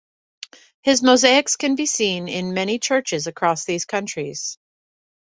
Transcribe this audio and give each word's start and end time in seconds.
His 0.81 1.03
mosaics 1.03 1.55
can 1.57 1.75
be 1.75 1.85
seen 1.85 2.27
in 2.27 2.55
many 2.55 2.79
churches 2.79 3.27
across 3.27 3.65
these 3.65 3.85
countries. 3.85 4.57